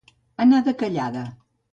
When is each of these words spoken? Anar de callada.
Anar 0.45 0.61
de 0.67 0.73
callada. 0.79 1.21